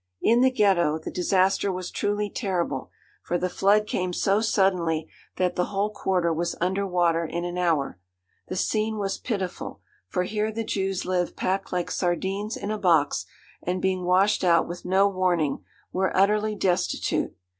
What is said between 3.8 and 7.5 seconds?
came so suddenly that the whole quarter was under water in